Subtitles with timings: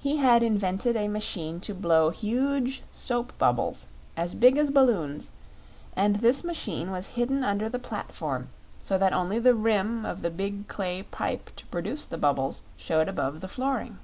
[0.00, 5.30] He had invented a machine to blow huge soap bubbles, as big as balloons,
[5.96, 8.50] and this machine was hidden under the platform
[8.82, 13.08] so that only the rim of the big clay pipe to produce the bubbles showed
[13.08, 13.98] above the flooring.